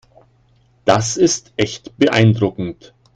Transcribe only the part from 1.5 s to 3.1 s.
echt beeindruckend.